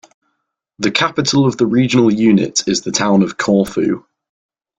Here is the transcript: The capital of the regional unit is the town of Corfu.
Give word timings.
The 0.79 0.89
capital 0.89 1.45
of 1.45 1.57
the 1.57 1.67
regional 1.67 2.11
unit 2.11 2.67
is 2.67 2.81
the 2.81 2.91
town 2.91 3.21
of 3.21 3.37
Corfu. 3.37 4.03